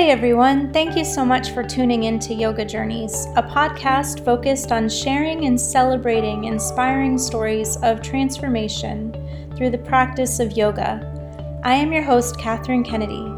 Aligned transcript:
Hey 0.00 0.10
everyone, 0.10 0.72
thank 0.72 0.96
you 0.96 1.04
so 1.04 1.26
much 1.26 1.50
for 1.50 1.62
tuning 1.62 2.04
in 2.04 2.18
to 2.20 2.32
Yoga 2.32 2.64
Journeys, 2.64 3.26
a 3.36 3.42
podcast 3.42 4.24
focused 4.24 4.72
on 4.72 4.88
sharing 4.88 5.44
and 5.44 5.60
celebrating 5.60 6.44
inspiring 6.44 7.18
stories 7.18 7.76
of 7.82 8.00
transformation 8.00 9.12
through 9.54 9.68
the 9.68 9.76
practice 9.76 10.40
of 10.40 10.52
yoga. 10.52 11.60
I 11.64 11.74
am 11.74 11.92
your 11.92 12.02
host, 12.02 12.38
Katherine 12.38 12.82
Kennedy. 12.82 13.30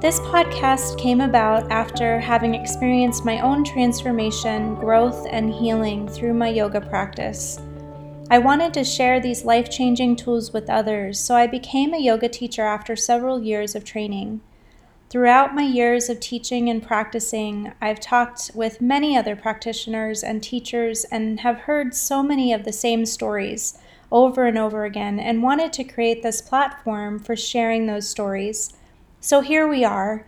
This 0.00 0.20
podcast 0.20 0.96
came 0.96 1.20
about 1.20 1.68
after 1.72 2.20
having 2.20 2.54
experienced 2.54 3.24
my 3.24 3.40
own 3.40 3.64
transformation, 3.64 4.76
growth, 4.76 5.26
and 5.28 5.52
healing 5.52 6.06
through 6.06 6.34
my 6.34 6.50
yoga 6.50 6.80
practice. 6.80 7.58
I 8.30 8.38
wanted 8.38 8.72
to 8.74 8.84
share 8.84 9.18
these 9.18 9.44
life 9.44 9.68
changing 9.72 10.14
tools 10.14 10.52
with 10.52 10.70
others, 10.70 11.18
so 11.18 11.34
I 11.34 11.48
became 11.48 11.92
a 11.92 12.00
yoga 12.00 12.28
teacher 12.28 12.62
after 12.62 12.94
several 12.94 13.42
years 13.42 13.74
of 13.74 13.82
training. 13.82 14.40
Throughout 15.08 15.54
my 15.54 15.62
years 15.62 16.08
of 16.08 16.18
teaching 16.18 16.68
and 16.68 16.82
practicing, 16.82 17.72
I've 17.80 18.00
talked 18.00 18.50
with 18.54 18.80
many 18.80 19.16
other 19.16 19.36
practitioners 19.36 20.24
and 20.24 20.42
teachers 20.42 21.04
and 21.04 21.40
have 21.40 21.60
heard 21.60 21.94
so 21.94 22.24
many 22.24 22.52
of 22.52 22.64
the 22.64 22.72
same 22.72 23.06
stories 23.06 23.78
over 24.10 24.46
and 24.46 24.58
over 24.58 24.84
again 24.84 25.20
and 25.20 25.44
wanted 25.44 25.72
to 25.74 25.84
create 25.84 26.24
this 26.24 26.42
platform 26.42 27.20
for 27.20 27.36
sharing 27.36 27.86
those 27.86 28.08
stories. 28.08 28.72
So 29.20 29.42
here 29.42 29.68
we 29.68 29.84
are. 29.84 30.26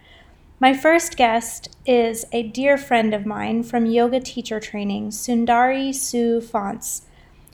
My 0.61 0.75
first 0.75 1.17
guest 1.17 1.77
is 1.85 2.25
a 2.33 2.45
dear 2.45 2.79
friend 2.79 3.13
of 3.15 3.27
mine 3.27 3.65
from 3.65 3.85
yoga 3.87 4.21
teacher 4.21 4.61
training, 4.61 5.11
Sundari 5.11 5.93
Sue 5.93 6.41
Fonts. 6.41 7.03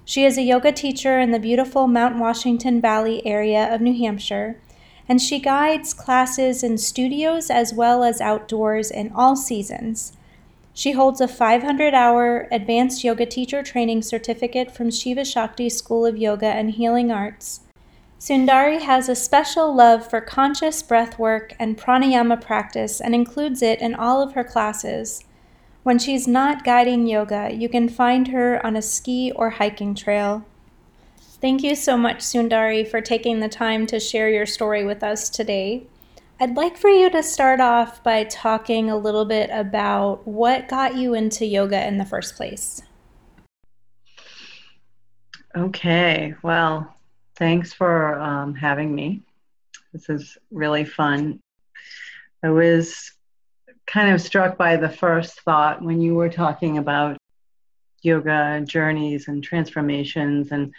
She 0.05 0.27
is 0.27 0.37
a 0.37 0.43
yoga 0.43 0.73
teacher 0.73 1.19
in 1.19 1.31
the 1.31 1.39
beautiful 1.39 1.87
Mount 1.87 2.19
Washington 2.19 2.83
Valley 2.83 3.27
area 3.27 3.75
of 3.75 3.81
New 3.81 3.97
Hampshire 3.97 4.61
and 5.09 5.21
she 5.21 5.39
guides 5.39 5.93
classes 5.93 6.63
in 6.63 6.79
studios 6.79 7.51
as 7.51 7.75
well 7.75 8.03
as 8.03 8.21
outdoors 8.21 8.91
in 8.91 9.13
all 9.15 9.37
seasons. 9.37 10.13
She 10.73 10.93
holds 10.93 11.21
a 11.21 11.29
500 11.29 11.95
hour 11.95 12.49
advanced 12.51 13.05
yoga 13.05 13.27
teacher 13.27 13.63
training 13.63 14.03
certificate 14.03 14.75
from 14.75 14.91
Shiva 14.91 15.25
Shakti 15.25 15.69
School 15.69 16.05
of 16.05 16.17
Yoga 16.17 16.47
and 16.47 16.73
Healing 16.73 17.13
Arts. 17.13 17.61
Sundari 18.19 18.81
has 18.81 19.09
a 19.09 19.15
special 19.15 19.75
love 19.75 20.09
for 20.09 20.21
conscious 20.21 20.83
breath 20.83 21.19
work 21.19 21.55
and 21.59 21.77
pranayama 21.77 22.41
practice 22.41 23.01
and 23.01 23.15
includes 23.15 23.61
it 23.61 23.81
in 23.81 23.95
all 23.95 24.23
of 24.23 24.33
her 24.33 24.43
classes. 24.43 25.23
When 25.83 25.99
she's 25.99 26.27
not 26.27 26.65
guiding 26.65 27.07
yoga, 27.07 27.51
you 27.53 27.69
can 27.69 27.89
find 27.89 28.29
her 28.29 28.65
on 28.65 28.75
a 28.75 28.83
ski 28.83 29.31
or 29.37 29.51
hiking 29.51 29.95
trail. 29.95 30.45
Thank 31.45 31.63
you 31.63 31.75
so 31.75 31.99
much, 31.99 32.21
Sundari, 32.21 32.89
for 32.89 33.03
taking 33.03 33.41
the 33.41 33.51
time 33.51 33.87
to 33.89 34.01
share 34.01 34.31
your 34.31 34.47
story 34.47 34.87
with 34.87 35.03
us 35.03 35.29
today. 35.29 35.87
I'd 36.41 36.57
like 36.57 36.79
for 36.79 36.89
you 36.89 37.11
to 37.11 37.23
start 37.23 37.61
off 37.61 38.03
by 38.03 38.25
talking 38.25 38.89
a 38.89 38.97
little 38.97 39.27
bit 39.27 39.51
about 39.53 40.27
what 40.27 40.71
got 40.71 40.97
you 40.97 41.13
into 41.13 41.45
yoga 41.45 41.87
in 41.87 41.99
the 41.99 42.07
first 42.07 42.37
place. 42.37 42.81
Okay, 45.55 46.33
well, 46.43 46.97
thanks 47.37 47.75
for 47.75 48.19
um, 48.19 48.55
having 48.55 48.95
me. 48.95 49.21
This 49.93 50.09
is 50.09 50.39
really 50.51 50.87
fun. 50.87 51.41
I 52.43 52.49
was 52.49 53.13
kind 53.87 54.15
of 54.15 54.23
struck 54.23 54.57
by 54.57 54.77
the 54.77 54.89
first 54.89 55.43
thought 55.43 55.83
when 55.83 56.01
you 56.01 56.15
were 56.15 56.31
talking 56.31 56.79
about 56.79 57.19
yoga 58.01 58.63
journeys 58.67 59.29
and 59.29 59.45
transformations 59.45 60.51
and 60.51 60.73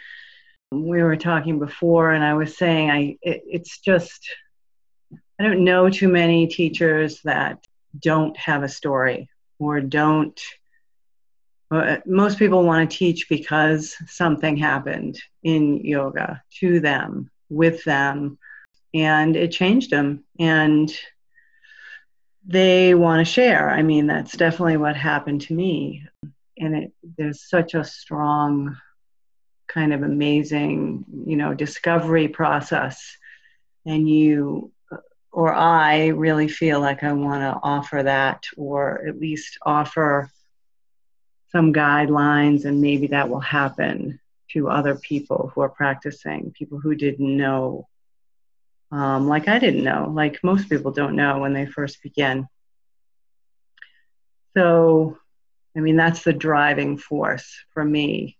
we 0.72 1.02
were 1.02 1.16
talking 1.16 1.58
before 1.58 2.10
and 2.10 2.24
i 2.24 2.34
was 2.34 2.56
saying 2.56 2.90
i 2.90 3.16
it, 3.22 3.42
it's 3.46 3.78
just 3.78 4.28
i 5.38 5.44
don't 5.44 5.64
know 5.64 5.88
too 5.88 6.08
many 6.08 6.46
teachers 6.46 7.20
that 7.22 7.64
don't 8.00 8.36
have 8.36 8.62
a 8.62 8.68
story 8.68 9.28
or 9.58 9.80
don't 9.80 10.40
uh, 11.70 11.96
most 12.06 12.38
people 12.38 12.62
want 12.62 12.88
to 12.88 12.96
teach 12.96 13.28
because 13.28 13.96
something 14.06 14.56
happened 14.56 15.20
in 15.42 15.78
yoga 15.84 16.42
to 16.60 16.78
them 16.80 17.30
with 17.48 17.82
them 17.84 18.38
and 18.94 19.36
it 19.36 19.50
changed 19.50 19.90
them 19.90 20.24
and 20.38 20.92
they 22.48 22.94
want 22.94 23.26
to 23.26 23.32
share. 23.32 23.68
I 23.68 23.82
mean 23.82 24.06
that's 24.06 24.36
definitely 24.36 24.76
what 24.76 24.96
happened 24.96 25.40
to 25.42 25.54
me 25.54 26.06
and 26.58 26.76
it 26.76 26.92
there's 27.18 27.48
such 27.48 27.74
a 27.74 27.84
strong 27.84 28.76
kind 29.76 29.92
of 29.92 30.02
amazing, 30.02 31.04
you 31.26 31.36
know, 31.36 31.52
discovery 31.52 32.28
process. 32.28 33.18
And 33.84 34.08
you 34.08 34.72
or 35.30 35.52
I 35.52 36.08
really 36.08 36.48
feel 36.48 36.80
like 36.80 37.04
I 37.04 37.12
want 37.12 37.42
to 37.42 37.60
offer 37.62 38.02
that 38.02 38.46
or 38.56 39.06
at 39.06 39.20
least 39.20 39.58
offer 39.60 40.30
some 41.52 41.74
guidelines, 41.74 42.64
and 42.64 42.80
maybe 42.80 43.08
that 43.08 43.28
will 43.28 43.40
happen 43.40 44.18
to 44.52 44.70
other 44.70 44.94
people 44.94 45.52
who 45.54 45.60
are 45.60 45.68
practicing, 45.68 46.52
people 46.52 46.80
who 46.80 46.94
didn't 46.94 47.36
know, 47.36 47.86
um, 48.90 49.28
like 49.28 49.46
I 49.46 49.58
didn't 49.58 49.84
know, 49.84 50.10
like 50.10 50.42
most 50.42 50.70
people 50.70 50.90
don't 50.90 51.16
know 51.16 51.38
when 51.40 51.52
they 51.52 51.66
first 51.66 52.02
begin. 52.02 52.48
So, 54.56 55.18
I 55.76 55.80
mean, 55.80 55.96
that's 55.96 56.24
the 56.24 56.32
driving 56.32 56.96
force 56.96 57.54
for 57.74 57.84
me 57.84 58.38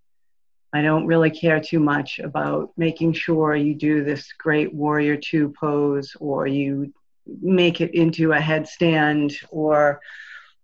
I 0.76 0.82
don't 0.82 1.06
really 1.06 1.30
care 1.30 1.60
too 1.60 1.80
much 1.80 2.18
about 2.18 2.70
making 2.76 3.14
sure 3.14 3.56
you 3.56 3.74
do 3.74 4.04
this 4.04 4.32
great 4.34 4.74
warrior 4.74 5.16
two 5.16 5.54
pose 5.58 6.14
or 6.20 6.46
you 6.46 6.92
make 7.40 7.80
it 7.80 7.94
into 7.94 8.32
a 8.32 8.38
headstand 8.38 9.34
or 9.50 10.00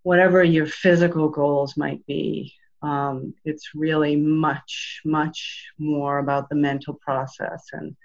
whatever 0.02 0.44
your 0.44 0.66
physical 0.66 1.28
goals 1.28 1.76
might 1.76 2.04
be. 2.06 2.54
Um, 2.82 3.34
it's 3.44 3.74
really 3.74 4.16
much, 4.16 5.00
much 5.04 5.70
more 5.78 6.18
about 6.18 6.48
the 6.48 6.56
mental 6.56 6.94
process 6.94 7.68
and 7.72 7.96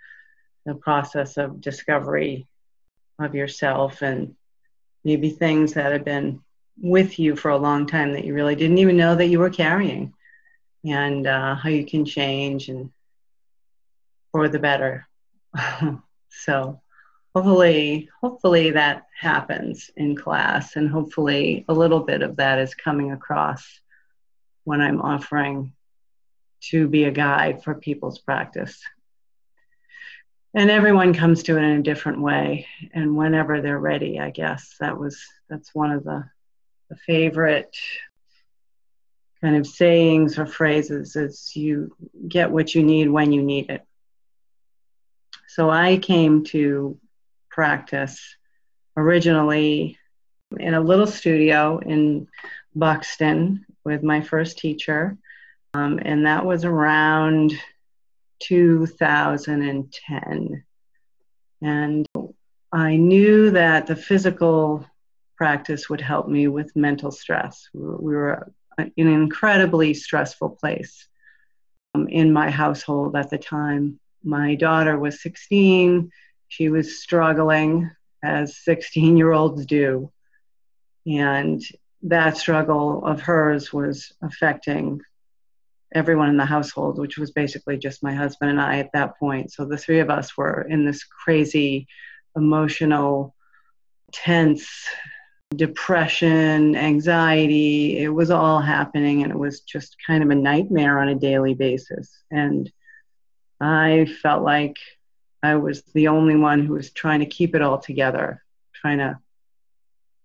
the 0.65 0.75
process 0.75 1.37
of 1.37 1.59
discovery 1.59 2.47
of 3.19 3.35
yourself 3.35 4.01
and 4.01 4.35
maybe 5.03 5.29
things 5.29 5.73
that 5.73 5.91
have 5.91 6.05
been 6.05 6.41
with 6.79 7.19
you 7.19 7.35
for 7.35 7.49
a 7.49 7.57
long 7.57 7.87
time 7.87 8.13
that 8.13 8.23
you 8.23 8.33
really 8.33 8.55
didn't 8.55 8.77
even 8.77 8.95
know 8.95 9.15
that 9.15 9.27
you 9.27 9.39
were 9.39 9.49
carrying 9.49 10.13
and 10.91 11.27
uh, 11.27 11.55
how 11.55 11.69
you 11.69 11.85
can 11.85 12.05
change 12.05 12.69
and 12.69 12.91
for 14.31 14.49
the 14.49 14.59
better. 14.59 15.07
so 16.29 16.81
hopefully, 17.35 18.09
hopefully 18.21 18.71
that 18.71 19.07
happens 19.19 19.89
in 19.95 20.15
class, 20.15 20.75
and 20.75 20.89
hopefully 20.89 21.65
a 21.67 21.73
little 21.73 22.01
bit 22.01 22.21
of 22.21 22.37
that 22.37 22.59
is 22.59 22.75
coming 22.75 23.11
across 23.11 23.79
when 24.63 24.81
I'm 24.81 25.01
offering 25.01 25.73
to 26.59 26.87
be 26.87 27.05
a 27.05 27.11
guide 27.11 27.63
for 27.63 27.75
people's 27.75 28.19
practice. 28.19 28.81
And 30.53 30.71
everyone 30.71 31.13
comes 31.13 31.43
to 31.43 31.57
it 31.57 31.61
in 31.61 31.79
a 31.79 31.83
different 31.83 32.21
way, 32.21 32.67
and 32.93 33.15
whenever 33.15 33.61
they're 33.61 33.79
ready, 33.79 34.19
I 34.19 34.31
guess 34.31 34.75
that 34.79 34.97
was 34.97 35.23
that's 35.49 35.73
one 35.75 35.91
of 35.91 36.03
the 36.03 36.25
the 36.89 36.95
favorite 36.95 37.75
kind 39.41 39.55
of 39.55 39.67
sayings 39.67 40.39
or 40.39 40.45
phrases 40.45 41.15
is 41.15 41.55
you 41.55 41.95
get 42.27 42.51
what 42.51 42.73
you 42.73 42.83
need 42.83 43.09
when 43.09 43.31
you 43.31 43.41
need 43.41 43.69
it. 43.69 43.83
So 45.47 45.69
I 45.69 45.97
came 45.97 46.43
to 46.45 46.97
practice 47.49 48.35
originally 48.95 49.97
in 50.57 50.73
a 50.73 50.81
little 50.81 51.07
studio 51.07 51.79
in 51.79 52.27
Buxton 52.75 53.65
with 53.83 54.03
my 54.03 54.21
first 54.21 54.57
teacher, 54.57 55.17
um, 55.73 55.99
and 56.01 56.25
that 56.25 56.45
was 56.45 56.65
around 56.65 57.53
2010. 58.39 60.63
And 61.61 62.05
I 62.71 62.95
knew 62.97 63.51
that 63.51 63.87
the 63.87 63.95
physical 63.95 64.85
practice 65.35 65.89
would 65.89 66.01
help 66.01 66.27
me 66.27 66.47
with 66.47 66.75
mental 66.75 67.11
stress. 67.11 67.69
We 67.73 68.15
were 68.15 68.51
an 68.77 68.91
incredibly 68.97 69.93
stressful 69.93 70.51
place 70.51 71.07
um, 71.95 72.07
in 72.07 72.31
my 72.31 72.49
household 72.49 73.15
at 73.15 73.29
the 73.29 73.37
time. 73.37 73.99
My 74.23 74.55
daughter 74.55 74.97
was 74.97 75.21
16. 75.21 76.11
She 76.47 76.69
was 76.69 77.01
struggling, 77.01 77.89
as 78.23 78.57
16 78.57 79.17
year 79.17 79.31
olds 79.31 79.65
do. 79.65 80.11
And 81.05 81.61
that 82.03 82.37
struggle 82.37 83.05
of 83.05 83.21
hers 83.21 83.71
was 83.71 84.11
affecting 84.21 85.01
everyone 85.93 86.29
in 86.29 86.37
the 86.37 86.45
household, 86.45 86.99
which 86.99 87.17
was 87.17 87.31
basically 87.31 87.77
just 87.77 88.03
my 88.03 88.13
husband 88.13 88.51
and 88.51 88.61
I 88.61 88.79
at 88.79 88.91
that 88.93 89.17
point. 89.17 89.51
So 89.51 89.65
the 89.65 89.77
three 89.77 89.99
of 89.99 90.09
us 90.09 90.35
were 90.37 90.67
in 90.69 90.85
this 90.85 91.03
crazy, 91.03 91.87
emotional, 92.35 93.33
tense 94.11 94.69
depression, 95.55 96.75
anxiety, 96.75 97.99
it 97.99 98.09
was 98.09 98.31
all 98.31 98.59
happening 98.59 99.23
and 99.23 99.31
it 99.31 99.37
was 99.37 99.61
just 99.61 99.95
kind 100.05 100.23
of 100.23 100.29
a 100.29 100.35
nightmare 100.35 100.99
on 100.99 101.07
a 101.07 101.15
daily 101.15 101.53
basis. 101.53 102.23
And 102.29 102.71
I 103.61 104.07
felt 104.21 104.43
like 104.43 104.77
I 105.41 105.55
was 105.55 105.81
the 105.93 106.09
only 106.09 106.35
one 106.35 106.65
who 106.65 106.73
was 106.73 106.91
trying 106.91 107.21
to 107.21 107.25
keep 107.25 107.55
it 107.55 107.61
all 107.61 107.77
together, 107.77 108.43
trying 108.73 108.97
to 108.97 109.19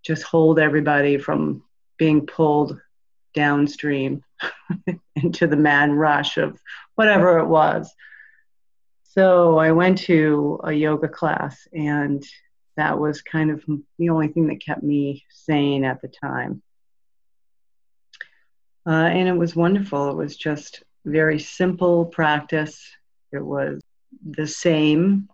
just 0.02 0.24
hold 0.24 0.58
everybody 0.58 1.18
from 1.18 1.62
being 1.96 2.26
pulled 2.26 2.80
downstream 3.34 4.24
into 5.16 5.46
the 5.46 5.56
mad 5.56 5.92
rush 5.92 6.36
of 6.36 6.58
whatever 6.96 7.38
it 7.38 7.46
was. 7.46 7.94
So 9.04 9.58
I 9.58 9.72
went 9.72 9.98
to 9.98 10.58
a 10.64 10.72
yoga 10.72 11.08
class, 11.08 11.68
and 11.72 12.24
that 12.76 12.98
was 12.98 13.22
kind 13.22 13.50
of 13.50 13.64
the 13.98 14.08
only 14.08 14.28
thing 14.28 14.48
that 14.48 14.64
kept 14.64 14.82
me 14.82 15.24
sane 15.30 15.84
at 15.84 16.00
the 16.00 16.08
time. 16.08 16.62
Uh, 18.86 18.90
and 18.90 19.28
it 19.28 19.36
was 19.36 19.54
wonderful. 19.54 20.10
It 20.10 20.16
was 20.16 20.36
just 20.36 20.82
very 21.04 21.38
simple 21.38 22.06
practice. 22.06 22.84
It 23.32 23.44
was 23.44 23.80
the 24.24 24.46
same 24.46 25.28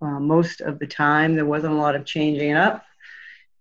uh, 0.00 0.20
most 0.20 0.60
of 0.60 0.78
the 0.78 0.86
time. 0.86 1.34
There 1.34 1.46
wasn't 1.46 1.74
a 1.74 1.78
lot 1.78 1.96
of 1.96 2.04
changing 2.04 2.54
up. 2.54 2.84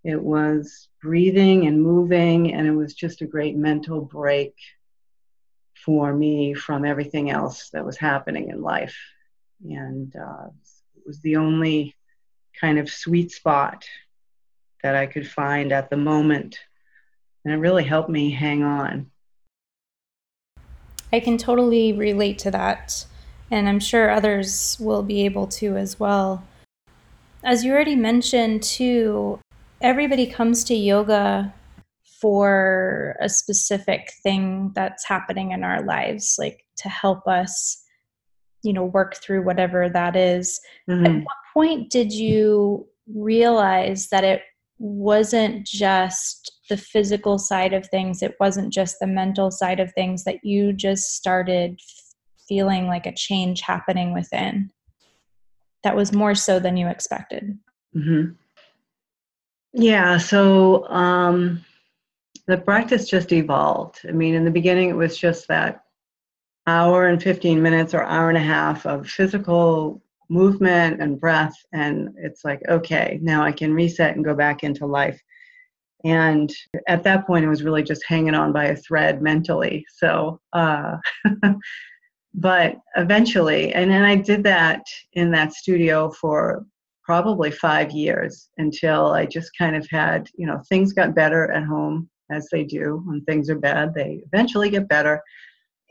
It 0.04 0.22
was 0.22 0.90
breathing 1.02 1.68
and 1.68 1.82
moving, 1.82 2.54
and 2.54 2.68
it 2.68 2.72
was 2.72 2.94
just 2.94 3.22
a 3.22 3.26
great 3.26 3.56
mental 3.56 4.02
break 4.02 4.54
for 5.86 6.14
me 6.14 6.54
from 6.54 6.86
everything 6.86 7.30
else 7.30 7.70
that 7.72 7.86
was 7.86 7.98
happening 7.98 8.50
in 8.50 8.62
life. 8.62 8.98
And 9.64 10.14
uh, 10.16 10.48
it 10.96 11.04
was 11.06 11.20
the 11.22 11.38
only 11.38 11.96
kind 12.60 12.80
of 12.80 12.90
sweet 12.90 13.32
spot 13.32 13.86
that 14.82 14.96
I 14.96 15.06
could 15.06 15.28
find 15.28 15.72
at 15.72 15.90
the 15.90 15.98
moment. 15.98 16.60
And 17.46 17.54
it 17.54 17.58
really 17.58 17.84
helped 17.84 18.10
me 18.10 18.32
hang 18.32 18.64
on. 18.64 19.10
I 21.12 21.20
can 21.20 21.38
totally 21.38 21.94
relate 21.94 22.40
to 22.40 22.52
that, 22.52 23.06
and 23.52 23.70
I'm 23.70 23.80
sure 23.80 24.10
others 24.10 24.78
will 24.80 25.04
be 25.04 25.26
able 25.26 25.46
to 25.48 25.78
as 25.78 26.00
well. 26.00 26.44
As 27.44 27.64
you 27.64 27.72
already 27.72 27.96
mentioned, 27.96 28.64
too, 28.64 29.40
everybody 29.82 30.26
comes 30.26 30.64
to 30.66 30.74
yoga 30.74 31.54
for 32.20 33.18
a 33.20 33.28
specific 33.30 34.14
thing 34.24 34.72
that's 34.74 35.06
happening 35.06 35.52
in 35.52 35.64
our 35.64 35.84
lives, 35.84 36.38
like 36.40 36.66
to 36.78 36.90
help 36.90 37.28
us, 37.28 37.83
you 38.64 38.74
know, 38.74 38.86
work 38.86 39.16
through 39.18 39.44
whatever 39.44 39.90
that 39.90 40.16
is. 40.16 40.60
Mm-hmm. 40.90 41.06
At 41.06 41.24
what 41.24 41.38
point 41.54 41.90
did 41.90 42.12
you 42.12 42.88
realize 43.14 44.08
that 44.10 44.24
it 44.24 44.42
wasn't 44.80 45.66
just 45.66 46.52
the 46.70 46.78
physical 46.78 47.38
side 47.38 47.74
of 47.74 47.88
things, 47.88 48.24
it 48.24 48.36
wasn't 48.40 48.74
just 48.74 48.98
the 49.00 49.08
mental 49.08 49.52
side 49.52 49.80
of 49.80 49.94
things, 49.94 50.24
that 50.24 50.44
you 50.44 50.74
just 50.74 51.16
started 51.16 51.80
feeling 52.48 52.88
like 52.88 53.06
a 53.06 53.14
change 53.14 53.62
happening 53.62 54.14
within 54.14 54.70
that 55.84 55.96
was 55.96 56.14
more 56.14 56.34
so 56.36 56.60
than 56.60 56.78
you 56.78 56.88
expected? 56.88 57.58
Mm-hmm. 57.96 58.32
Yeah, 59.74 60.18
so 60.18 60.88
um, 60.88 61.64
the 62.48 62.58
practice 62.58 63.08
just 63.10 63.32
evolved. 63.32 64.00
I 64.08 64.12
mean, 64.12 64.36
in 64.36 64.46
the 64.46 64.52
beginning, 64.52 64.90
it 64.90 64.96
was 64.96 65.18
just 65.18 65.48
that 65.48 65.83
hour 66.68 67.08
and 67.08 67.22
15 67.22 67.62
minutes 67.62 67.94
or 67.94 68.04
hour 68.04 68.30
and 68.30 68.38
a 68.38 68.42
half 68.42 68.86
of 68.86 69.08
physical 69.08 70.02
movement 70.30 71.02
and 71.02 71.20
breath. 71.20 71.56
And 71.74 72.10
it's 72.18 72.46
like, 72.46 72.62
okay, 72.70 73.20
now 73.22 73.44
I 73.44 73.52
can 73.52 73.74
reset 73.74 74.16
and 74.16 74.26
go 74.26 74.34
back 74.34 74.64
into 74.64 74.86
life. 74.86 75.22
And 76.06 76.54
at 76.88 77.04
that 77.04 77.26
point, 77.26 77.46
it 77.46 77.50
was 77.50 77.64
really 77.64 77.84
just 77.84 78.04
hanging 78.06 78.34
on 78.34 78.52
by 78.52 78.66
a 78.66 78.76
thread 78.76 79.22
mentally. 79.22 79.86
So, 79.98 80.40
uh, 80.52 80.98
but 82.34 82.76
eventually, 82.98 83.74
and 83.74 83.90
then 83.90 84.04
I 84.04 84.16
did 84.16 84.44
that 84.44 84.86
in 85.14 85.32
that 85.32 85.54
studio 85.54 86.12
for 86.12 86.66
probably 87.04 87.52
five 87.52 87.92
years 87.92 88.50
until 88.58 89.12
I 89.12 89.26
just 89.26 89.52
kind 89.58 89.76
of 89.76 89.88
had, 89.90 90.30
you 90.36 90.48
know, 90.48 90.62
things 90.68 90.94
got 90.94 91.16
better 91.16 91.52
at 91.52 91.64
home 91.64 92.10
as 92.32 92.48
they 92.52 92.64
do. 92.64 93.02
When 93.06 93.22
things 93.22 93.50
are 93.50 93.60
bad, 93.60 93.94
they 93.94 94.24
eventually 94.26 94.70
get 94.70 94.88
better 94.88 95.22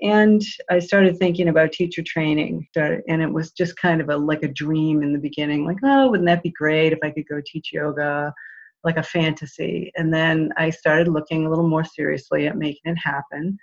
and 0.03 0.43
I 0.69 0.81
started 0.81 1.17
thinking 1.17 1.49
about 1.49 1.71
teacher 1.71 2.03
training, 2.05 2.67
and 2.75 3.23
it 3.23 3.33
was 3.33 3.53
just 3.53 3.77
kind 3.77 4.01
of 4.01 4.09
a 4.09 4.17
like 4.17 4.43
a 4.43 4.49
dream 4.49 5.03
in 5.03 5.13
the 5.13 5.19
beginning, 5.19 5.65
like, 5.65 5.79
oh, 5.85 6.11
wouldn't 6.11 6.29
that 6.29 6.43
be 6.43 6.51
great 6.51 6.93
if 6.93 6.99
I 7.05 7.11
could 7.11 7.29
go 7.29 7.41
teach 7.47 7.73
yoga, 7.73 8.35
like 8.83 8.97
a 8.97 9.03
fantasy. 9.03 9.93
And 9.97 10.13
then 10.13 10.51
I 10.57 10.71
started 10.71 11.07
looking 11.07 11.47
a 11.47 11.49
little 11.49 11.69
more 11.69 11.85
seriously 11.85 12.49
at 12.49 12.57
making 12.57 12.93
it 12.93 12.97
happen, 12.97 13.57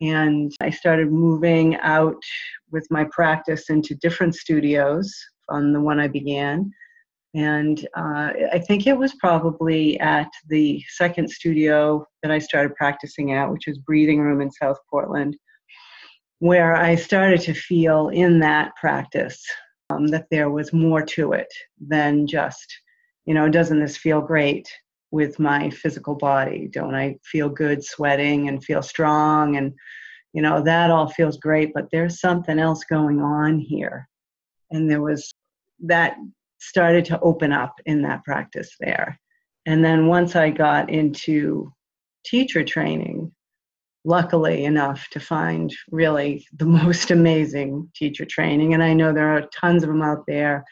and 0.00 0.52
I 0.60 0.70
started 0.70 1.10
moving 1.10 1.76
out 1.78 2.22
with 2.70 2.86
my 2.90 3.04
practice 3.10 3.68
into 3.68 3.96
different 3.96 4.36
studios 4.36 5.12
on 5.48 5.72
the 5.72 5.80
one 5.80 5.98
I 5.98 6.06
began. 6.06 6.70
And 7.34 7.88
uh, 7.96 8.30
I 8.52 8.62
think 8.68 8.86
it 8.86 8.96
was 8.96 9.14
probably 9.14 9.98
at 10.00 10.30
the 10.48 10.84
second 10.90 11.28
studio 11.30 12.06
that 12.22 12.30
I 12.30 12.38
started 12.38 12.74
practicing 12.76 13.32
at, 13.32 13.50
which 13.50 13.66
was 13.66 13.78
Breathing 13.78 14.20
Room 14.20 14.42
in 14.42 14.50
South 14.50 14.76
Portland 14.90 15.34
where 16.42 16.74
I 16.74 16.96
started 16.96 17.40
to 17.42 17.54
feel 17.54 18.08
in 18.08 18.40
that 18.40 18.74
practice 18.74 19.40
um, 19.90 20.08
that 20.08 20.26
there 20.32 20.50
was 20.50 20.72
more 20.72 21.00
to 21.00 21.34
it 21.34 21.46
than 21.80 22.26
just, 22.26 22.66
you 23.26 23.32
know, 23.32 23.48
doesn't 23.48 23.78
this 23.78 23.96
feel 23.96 24.20
great 24.20 24.68
with 25.12 25.38
my 25.38 25.70
physical 25.70 26.16
body? 26.16 26.68
Don't 26.72 26.96
I 26.96 27.16
feel 27.22 27.48
good 27.48 27.84
sweating 27.84 28.48
and 28.48 28.64
feel 28.64 28.82
strong? 28.82 29.56
And, 29.56 29.72
you 30.32 30.42
know, 30.42 30.60
that 30.64 30.90
all 30.90 31.06
feels 31.06 31.36
great, 31.36 31.72
but 31.74 31.86
there's 31.92 32.18
something 32.18 32.58
else 32.58 32.82
going 32.90 33.20
on 33.20 33.60
here. 33.60 34.08
And 34.72 34.90
there 34.90 35.00
was 35.00 35.32
that 35.84 36.16
started 36.58 37.04
to 37.04 37.20
open 37.20 37.52
up 37.52 37.74
in 37.86 38.02
that 38.02 38.24
practice 38.24 38.74
there. 38.80 39.16
And 39.66 39.84
then 39.84 40.08
once 40.08 40.34
I 40.34 40.50
got 40.50 40.90
into 40.90 41.72
teacher 42.26 42.64
training, 42.64 43.21
luckily 44.04 44.64
enough 44.64 45.08
to 45.10 45.20
find 45.20 45.74
really 45.90 46.46
the 46.56 46.64
most 46.84 47.10
amazing 47.10 47.90
teacher 47.94 48.24
training. 48.24 48.74
And 48.74 48.82
I 48.82 48.94
know 48.94 49.12
there 49.12 49.34
are 49.34 49.48
tons 49.54 49.82
of 49.82 49.88
them 49.88 50.02
out 50.02 50.24
there, 50.26 50.64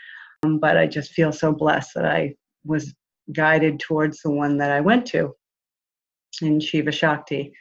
um, 0.43 0.59
but 0.59 0.77
I 0.77 0.87
just 0.87 1.12
feel 1.12 1.32
so 1.32 1.53
blessed 1.53 1.93
that 1.94 2.06
I 2.06 2.35
was 2.65 2.94
guided 3.32 3.79
towards 3.79 4.21
the 4.23 4.31
one 4.31 4.59
that 4.59 4.71
I 4.71 4.81
went 4.81 5.06
to 5.06 5.35
in 6.43 6.61
Shiva 6.61 6.93
Shakti. 6.93 7.53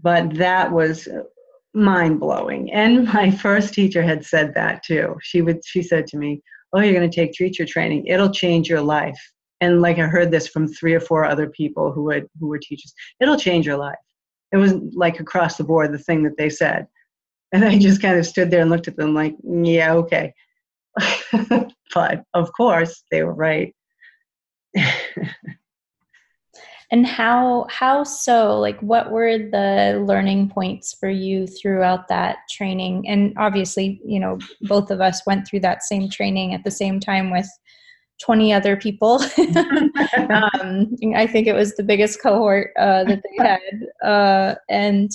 But 0.00 0.34
that 0.34 0.70
was 0.72 1.08
mind 1.74 2.20
blowing. 2.20 2.72
And 2.72 3.04
my 3.12 3.30
first 3.30 3.74
teacher 3.74 4.02
had 4.02 4.24
said 4.24 4.54
that 4.54 4.82
too. 4.84 5.16
She 5.22 5.42
would 5.42 5.64
she 5.64 5.82
said 5.82 6.06
to 6.08 6.16
me, 6.16 6.42
"Oh, 6.72 6.80
you're 6.80 6.94
going 6.94 7.08
to 7.08 7.14
take 7.14 7.32
teacher 7.32 7.66
training. 7.66 8.06
It'll 8.06 8.30
change 8.30 8.68
your 8.68 8.80
life." 8.80 9.18
And 9.60 9.82
like 9.82 9.98
I 9.98 10.06
heard 10.06 10.30
this 10.30 10.46
from 10.46 10.68
three 10.68 10.94
or 10.94 11.00
four 11.00 11.24
other 11.24 11.48
people 11.48 11.92
who 11.92 12.04
would 12.04 12.28
who 12.40 12.48
were 12.48 12.58
teachers. 12.58 12.94
It'll 13.20 13.36
change 13.36 13.66
your 13.66 13.76
life 13.76 13.96
it 14.52 14.56
was 14.56 14.74
like 14.94 15.20
across 15.20 15.56
the 15.56 15.64
board 15.64 15.92
the 15.92 15.98
thing 15.98 16.22
that 16.24 16.36
they 16.36 16.50
said. 16.50 16.86
And 17.52 17.64
i 17.64 17.78
just 17.78 18.02
kind 18.02 18.18
of 18.18 18.26
stood 18.26 18.50
there 18.50 18.60
and 18.60 18.70
looked 18.70 18.88
at 18.88 18.96
them 18.96 19.14
like 19.14 19.36
yeah 19.42 19.94
okay. 19.94 20.34
But 21.94 22.24
of 22.34 22.52
course 22.52 23.02
they 23.10 23.22
were 23.22 23.34
right. 23.34 23.74
And 26.90 27.06
how 27.06 27.66
how 27.68 28.02
so? 28.02 28.58
Like 28.58 28.80
what 28.80 29.10
were 29.10 29.36
the 29.36 30.02
learning 30.06 30.48
points 30.48 30.96
for 30.98 31.10
you 31.10 31.46
throughout 31.46 32.08
that 32.08 32.38
training? 32.50 33.06
And 33.08 33.34
obviously 33.36 34.00
you 34.04 34.18
know 34.18 34.38
both 34.62 34.90
of 34.90 35.00
us 35.00 35.26
went 35.26 35.46
through 35.46 35.60
that 35.60 35.82
same 35.82 36.08
training 36.08 36.54
at 36.54 36.64
the 36.64 36.70
same 36.70 36.98
time 36.98 37.30
with 37.30 37.48
20 38.22 38.52
other 38.52 38.76
people. 38.76 39.22
um, 40.30 40.96
I 41.14 41.26
think 41.26 41.46
it 41.46 41.54
was 41.54 41.74
the 41.76 41.84
biggest 41.84 42.22
cohort 42.22 42.72
uh, 42.78 43.04
that 43.04 43.22
they 43.22 43.44
had. 43.44 44.08
Uh, 44.08 44.54
and 44.68 45.10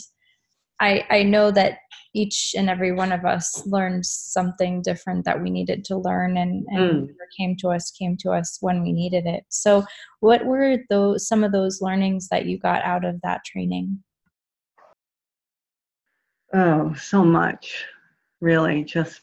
I, 0.79 1.05
I 1.09 1.23
know 1.23 1.51
that 1.51 1.79
each 2.15 2.53
and 2.57 2.69
every 2.69 2.91
one 2.91 3.11
of 3.11 3.25
us 3.25 3.65
learned 3.65 4.05
something 4.05 4.81
different 4.81 5.25
that 5.25 5.41
we 5.41 5.49
needed 5.49 5.83
to 5.85 5.97
learn 5.97 6.37
and, 6.37 6.65
and 6.69 7.09
mm. 7.09 7.13
came 7.37 7.55
to 7.57 7.69
us 7.69 7.89
came 7.91 8.15
to 8.17 8.31
us 8.31 8.57
when 8.61 8.83
we 8.83 8.91
needed 8.91 9.25
it. 9.25 9.43
So 9.49 9.83
what 10.19 10.45
were 10.45 10.77
those 10.89 11.27
some 11.27 11.43
of 11.43 11.51
those 11.51 11.81
learnings 11.81 12.27
that 12.29 12.45
you 12.45 12.59
got 12.59 12.83
out 12.83 13.03
of 13.03 13.19
that 13.21 13.43
training? 13.45 14.03
Oh, 16.53 16.93
so 16.93 17.23
much. 17.23 17.85
Really, 18.41 18.83
just 18.83 19.21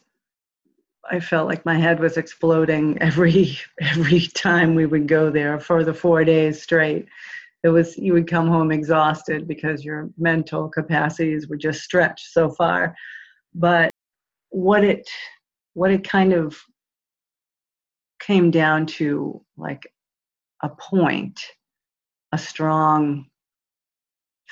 I 1.11 1.19
felt 1.19 1.49
like 1.49 1.65
my 1.65 1.75
head 1.75 1.99
was 1.99 2.15
exploding 2.15 2.97
every 3.01 3.57
every 3.81 4.21
time 4.27 4.73
we 4.73 4.85
would 4.85 5.07
go 5.07 5.29
there 5.29 5.59
for 5.59 5.83
the 5.83 5.93
four 5.93 6.23
days 6.23 6.61
straight. 6.63 7.05
It 7.63 7.69
was 7.69 7.97
you 7.97 8.13
would 8.13 8.29
come 8.29 8.47
home 8.47 8.71
exhausted 8.71 9.47
because 9.47 9.83
your 9.83 10.09
mental 10.17 10.69
capacities 10.69 11.47
were 11.47 11.57
just 11.57 11.81
stretched 11.81 12.31
so 12.31 12.49
far. 12.49 12.95
But 13.53 13.91
what 14.49 14.83
it 14.83 15.07
what 15.73 15.91
it 15.91 16.07
kind 16.07 16.33
of 16.33 16.57
came 18.21 18.49
down 18.49 18.85
to 18.85 19.43
like 19.57 19.91
a 20.63 20.69
point, 20.69 21.39
a 22.31 22.37
strong 22.37 23.25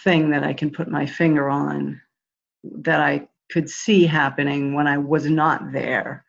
thing 0.03 0.29
that 0.31 0.43
I 0.43 0.53
can 0.53 0.71
put 0.71 0.89
my 0.89 1.05
finger 1.05 1.49
on 1.49 2.01
that 2.63 2.99
I 2.99 3.27
could 3.49 3.69
see 3.69 4.05
happening 4.05 4.73
when 4.73 4.87
I 4.87 4.97
was 4.97 5.25
not 5.25 5.71
there 5.71 6.25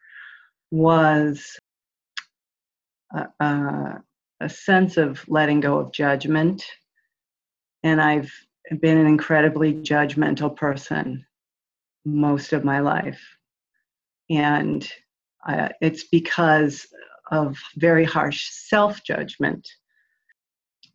was 0.70 1.58
uh, 3.16 3.24
uh, 3.40 3.94
a 4.40 4.48
sense 4.48 4.96
of 4.96 5.24
letting 5.28 5.60
go 5.60 5.78
of 5.78 5.92
judgment. 5.92 6.64
And 7.82 8.00
I've 8.00 8.32
been 8.80 8.98
an 8.98 9.06
incredibly 9.06 9.74
judgmental 9.74 10.54
person 10.54 11.24
most 12.04 12.52
of 12.52 12.64
my 12.64 12.80
life. 12.80 13.20
And 14.28 14.88
uh, 15.46 15.70
it's 15.80 16.04
because 16.04 16.86
of 17.30 17.56
very 17.76 18.04
harsh 18.04 18.48
self 18.50 19.02
judgment. 19.04 19.68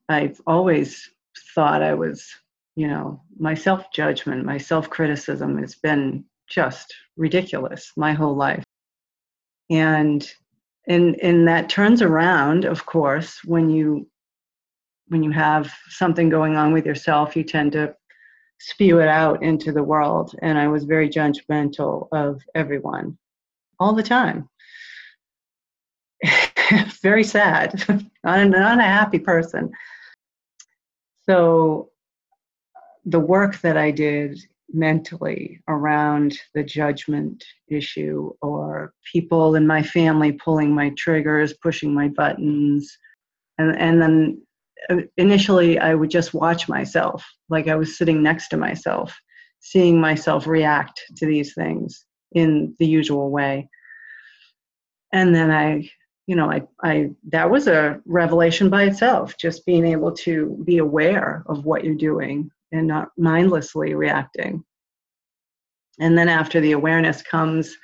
I've 0.10 0.40
always 0.46 1.10
thought 1.54 1.82
I 1.82 1.94
was, 1.94 2.30
you 2.76 2.88
know, 2.88 3.22
my 3.38 3.56
self 3.56 3.92
judgment, 3.92 4.46
my 4.46 4.58
self 4.58 4.90
criticism 4.90 5.58
has 5.60 5.76
been 5.76 6.26
just 6.50 6.94
ridiculous 7.18 7.92
my 7.98 8.14
whole 8.14 8.36
life. 8.36 8.65
And 9.70 10.28
and 10.88 11.16
and 11.22 11.48
that 11.48 11.70
turns 11.70 12.02
around, 12.02 12.66
of 12.66 12.86
course, 12.86 13.44
when 13.44 13.70
you 13.70 14.08
when 15.08 15.24
you 15.24 15.32
have 15.32 15.72
something 15.90 16.30
going 16.30 16.56
on 16.56 16.74
with 16.74 16.86
yourself, 16.86 17.36
you 17.36 17.44
tend 17.44 17.72
to 17.74 17.96
spew 18.60 19.00
it 19.00 19.08
out 19.08 19.44
into 19.44 19.72
the 19.72 19.84
world. 19.84 20.36
And 20.42 20.58
I 20.58 20.68
was 20.68 20.84
very 20.84 21.10
judgmental 21.10 22.08
of 22.12 22.42
everyone 22.56 23.18
all 23.80 23.94
the 23.94 24.04
time. 24.04 24.50
very 27.02 27.24
sad, 27.24 27.84
not, 28.24 28.40
a, 28.40 28.46
not 28.46 28.80
a 28.80 28.84
happy 28.84 29.20
person. 29.20 29.72
So, 31.26 31.90
the 33.06 33.20
work 33.20 33.60
that 33.62 33.78
I 33.78 33.92
did 33.92 34.40
mentally 34.72 35.62
around 35.68 36.38
the 36.54 36.64
judgment 36.64 37.44
issue 37.68 38.32
or 38.42 38.94
people 39.12 39.56
in 39.56 39.66
my 39.66 39.82
family 39.82 40.32
pulling 40.32 40.74
my 40.74 40.90
triggers, 40.98 41.54
pushing 41.62 41.94
my 41.94 42.08
buttons. 42.10 42.98
And, 43.58 43.78
and 43.80 44.02
then 44.02 44.42
uh, 44.90 44.98
initially, 45.18 45.80
I 45.80 45.96
would 45.96 46.10
just 46.10 46.34
watch 46.34 46.68
myself, 46.68 47.26
like 47.50 47.68
I 47.68 47.76
was 47.76 47.98
sitting 47.98 48.22
next 48.22 48.50
to 48.50 48.58
myself, 48.58 49.16
seeing 49.60 50.00
myself 50.00 50.48
react 50.48 51.02
to 51.18 51.26
these 51.26 51.54
things 51.54 52.06
in 52.34 52.76
the 52.80 52.88
usual 52.88 53.30
way. 53.30 53.70
And 55.14 55.34
then 55.34 55.52
I 55.52 55.90
you 56.28 56.36
know, 56.36 56.50
I, 56.50 56.64
I 56.84 57.12
that 57.30 57.50
was 57.50 57.68
a 57.68 58.02
revelation 58.06 58.70
by 58.70 58.86
itself, 58.86 59.38
just 59.38 59.66
being 59.66 59.86
able 59.86 60.12
to 60.14 60.60
be 60.66 60.80
aware 60.80 61.44
of 61.46 61.66
what 61.66 61.84
you're 61.84 61.94
doing 61.94 62.50
and 62.76 62.88
not 62.88 63.10
mindlessly 63.18 63.94
reacting. 63.94 64.64
And 66.00 66.18
then 66.18 66.30
after 66.30 66.60
the 66.60 66.74
awareness 66.74 67.22
comes 67.22 67.76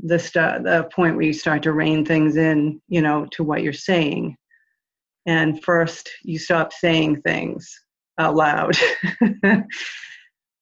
the 0.00 0.18
st- 0.18 0.64
the 0.64 0.88
point 0.92 1.16
where 1.16 1.24
you 1.24 1.32
start 1.32 1.62
to 1.62 1.72
rein 1.72 2.04
things 2.04 2.36
in, 2.36 2.80
you 2.88 3.00
know, 3.00 3.26
to 3.32 3.44
what 3.44 3.62
you're 3.62 3.72
saying. 3.72 4.36
And 5.26 5.62
first, 5.62 6.10
you 6.22 6.38
stop 6.38 6.72
saying 6.72 7.22
things 7.22 7.72
out 8.18 8.34
loud 8.34 8.76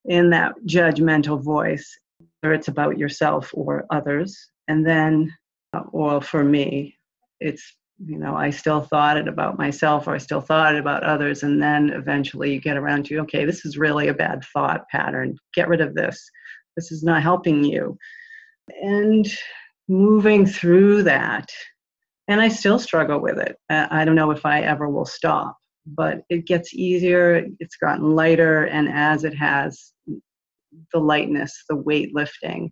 in 0.05 0.31
that 0.31 0.53
judgmental 0.67 1.43
voice, 1.43 1.99
whether 2.41 2.55
it's 2.55 2.69
about 2.69 2.99
yourself 2.99 3.51
or 3.55 3.87
others. 3.91 4.39
And 4.69 4.87
then, 4.87 5.33
uh, 5.73 5.83
well, 5.93 6.21
for 6.21 6.45
me, 6.45 6.97
it's 7.41 7.75
you 8.05 8.19
know 8.19 8.35
i 8.35 8.51
still 8.51 8.81
thought 8.81 9.17
it 9.17 9.29
about 9.29 9.59
myself 9.59 10.07
or 10.07 10.15
i 10.15 10.19
still 10.19 10.41
thought 10.41 10.75
it 10.75 10.81
about 10.81 11.05
others. 11.05 11.43
And 11.43 11.63
then 11.63 11.91
eventually 11.91 12.53
you 12.53 12.61
get 12.61 12.77
around 12.77 13.07
to 13.07 13.19
okay 13.21 13.45
this 13.45 13.65
is 13.65 13.79
really 13.79 14.09
a 14.09 14.15
bad 14.15 14.45
thought 14.53 14.89
pattern. 14.91 15.37
Get 15.55 15.69
rid 15.69 15.81
of 15.81 15.95
this. 15.95 16.29
This 16.77 16.91
is 16.91 17.03
not 17.03 17.23
helping 17.23 17.65
you. 17.65 17.99
And 18.83 19.27
moving 19.89 20.47
through 20.47 21.03
that 21.03 21.51
and 22.29 22.41
i 22.41 22.49
still 22.49 22.79
struggle 22.79 23.21
with 23.21 23.39
it. 23.39 23.57
I 23.69 24.05
don't 24.05 24.15
know 24.15 24.31
if 24.31 24.47
i 24.47 24.61
ever 24.61 24.89
will 24.89 25.07
stop 25.07 25.57
but 25.85 26.23
it 26.29 26.47
gets 26.47 26.73
easier. 26.75 27.45
It's 27.59 27.77
gotten 27.77 28.15
lighter. 28.15 28.67
And 28.67 28.89
as 28.89 29.25
it 29.25 29.35
has 29.35 29.93
the 30.93 31.01
lightness 31.01 31.65
the 31.69 31.77
weight 31.77 32.15
lifting 32.15 32.71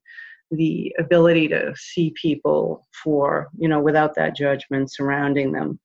the 0.51 0.95
ability 0.99 1.49
to 1.49 1.73
see 1.77 2.13
people 2.21 2.87
for 3.03 3.49
you 3.57 3.69
know 3.69 3.81
without 3.81 4.15
that 4.17 4.37
judgment 4.37 4.93
surrounding 4.93 5.53
them. 5.53 5.79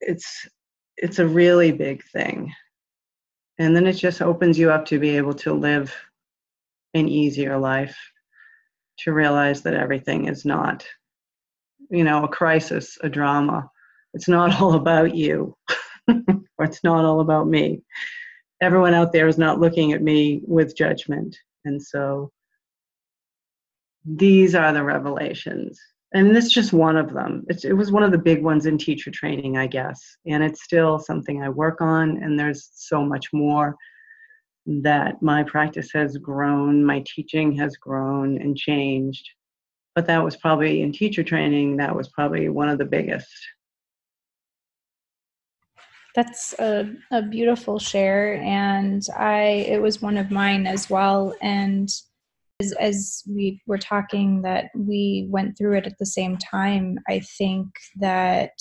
It's 0.00 0.48
it's 0.96 1.18
a 1.18 1.26
really 1.26 1.72
big 1.72 2.02
thing. 2.12 2.52
And 3.58 3.76
then 3.76 3.86
it 3.86 3.94
just 3.94 4.22
opens 4.22 4.58
you 4.58 4.70
up 4.70 4.86
to 4.86 4.98
be 4.98 5.16
able 5.16 5.34
to 5.34 5.52
live 5.52 5.94
an 6.94 7.08
easier 7.08 7.58
life 7.58 7.96
to 8.98 9.12
realize 9.12 9.62
that 9.62 9.74
everything 9.74 10.28
is 10.28 10.44
not 10.44 10.86
you 11.90 12.04
know 12.04 12.24
a 12.24 12.28
crisis 12.28 12.98
a 13.02 13.08
drama. 13.08 13.68
It's 14.14 14.28
not 14.28 14.54
all 14.60 14.74
about 14.74 15.14
you 15.14 15.56
or 16.08 16.64
it's 16.64 16.82
not 16.82 17.04
all 17.04 17.20
about 17.20 17.46
me. 17.46 17.82
Everyone 18.60 18.94
out 18.94 19.12
there 19.12 19.28
is 19.28 19.38
not 19.38 19.60
looking 19.60 19.92
at 19.92 20.02
me 20.02 20.40
with 20.46 20.76
judgment. 20.76 21.36
And 21.64 21.82
so 21.82 22.30
these 24.04 24.54
are 24.54 24.72
the 24.72 24.82
revelations. 24.82 25.80
And 26.14 26.34
this 26.36 26.46
is 26.46 26.52
just 26.52 26.72
one 26.72 26.96
of 26.96 27.12
them. 27.14 27.44
It's, 27.48 27.64
it 27.64 27.72
was 27.72 27.90
one 27.90 28.02
of 28.02 28.12
the 28.12 28.18
big 28.18 28.42
ones 28.42 28.66
in 28.66 28.76
teacher 28.76 29.10
training 29.10 29.56
i 29.56 29.66
guess. 29.66 30.00
And 30.26 30.42
it's 30.42 30.62
still 30.62 30.98
something 30.98 31.42
i 31.42 31.48
work 31.48 31.80
on 31.80 32.22
and 32.22 32.38
there's 32.38 32.70
so 32.74 33.04
much 33.04 33.32
more 33.32 33.76
that 34.66 35.20
my 35.22 35.42
practice 35.42 35.90
has 35.92 36.16
grown 36.18 36.84
my 36.84 37.02
teaching 37.06 37.52
has 37.52 37.76
grown 37.76 38.40
and 38.40 38.56
changed. 38.56 39.26
But 39.94 40.06
that 40.06 40.22
was 40.22 40.36
probably 40.36 40.82
in 40.82 40.92
teacher 40.92 41.22
training 41.22 41.76
that 41.78 41.94
was 41.94 42.08
probably 42.08 42.48
one 42.48 42.68
of 42.68 42.78
the 42.78 42.84
biggest. 42.84 43.32
That's 46.14 46.52
a, 46.58 46.92
a 47.10 47.22
beautiful 47.22 47.78
share 47.78 48.34
and 48.34 49.02
i 49.16 49.64
it 49.66 49.80
was 49.80 50.02
one 50.02 50.18
of 50.18 50.30
mine 50.30 50.66
as 50.66 50.90
well. 50.90 51.34
And 51.40 51.88
as, 52.62 52.72
as 52.80 53.22
we 53.28 53.60
were 53.66 53.78
talking 53.78 54.42
that 54.42 54.66
we 54.74 55.26
went 55.30 55.56
through 55.56 55.76
it 55.76 55.86
at 55.86 55.98
the 55.98 56.06
same 56.06 56.36
time 56.38 56.98
i 57.08 57.20
think 57.38 57.66
that 57.96 58.52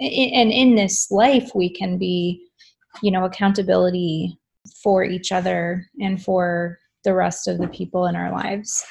and 0.00 0.52
in 0.52 0.76
this 0.76 1.10
life 1.10 1.50
we 1.54 1.68
can 1.68 1.98
be 1.98 2.40
you 3.02 3.10
know 3.10 3.24
accountability 3.24 4.38
for 4.82 5.02
each 5.02 5.32
other 5.32 5.86
and 6.00 6.22
for 6.22 6.78
the 7.04 7.14
rest 7.14 7.48
of 7.48 7.58
the 7.58 7.68
people 7.68 8.06
in 8.06 8.16
our 8.16 8.30
lives. 8.30 8.84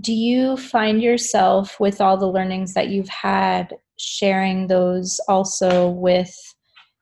Do 0.00 0.12
you 0.12 0.56
find 0.56 1.02
yourself 1.02 1.78
with 1.78 2.00
all 2.00 2.16
the 2.16 2.30
learnings 2.30 2.74
that 2.74 2.88
you've 2.88 3.08
had 3.08 3.74
sharing 3.98 4.66
those 4.66 5.20
also 5.28 5.90
with 5.90 6.34